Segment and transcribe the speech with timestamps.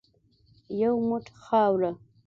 [0.81, 1.91] یو موټ خاوره.